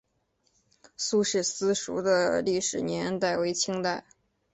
[0.97, 4.03] 苏氏私塾的历史年代为清代。